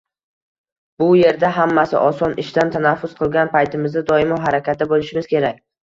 [1.03, 5.67] Bu yerda hammasi oson, ishdan tanaffus qilgan paytimizda doimo harakatda bo‘lishimiz kerak.